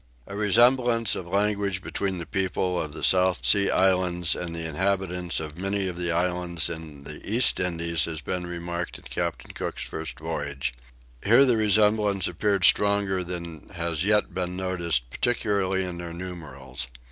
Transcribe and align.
A 0.25 0.35
resemblance 0.35 1.15
of 1.15 1.27
language 1.27 1.83
between 1.83 2.17
the 2.17 2.25
people 2.25 2.81
of 2.81 2.91
the 2.93 3.03
South 3.03 3.45
Sea 3.45 3.69
islands 3.69 4.35
and 4.35 4.55
the 4.55 4.65
inhabitants 4.67 5.39
of 5.39 5.59
many 5.59 5.85
of 5.87 5.95
the 5.95 6.11
islands 6.11 6.71
in 6.71 7.03
the 7.03 7.21
East 7.23 7.59
Indies 7.59 8.05
has 8.05 8.19
been 8.19 8.47
remarked 8.47 8.97
in 8.97 9.03
Captain 9.03 9.51
Cook's 9.51 9.83
first 9.83 10.19
voyage. 10.19 10.73
Here 11.23 11.45
the 11.45 11.55
resemblance 11.55 12.27
appeared 12.27 12.63
stronger 12.63 13.23
than 13.23 13.69
has 13.75 14.03
yet 14.03 14.33
been 14.33 14.57
noticed; 14.57 15.07
particularly 15.11 15.83
in 15.83 15.99
their 15.99 16.13
numerals. 16.13 16.87